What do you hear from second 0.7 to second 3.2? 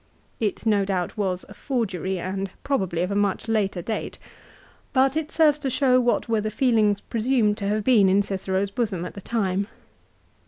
doubt was a forgery, and probably of a